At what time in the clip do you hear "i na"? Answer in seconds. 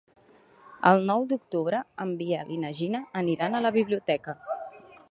2.57-2.73